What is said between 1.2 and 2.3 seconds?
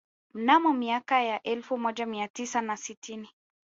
ya elfu moja mia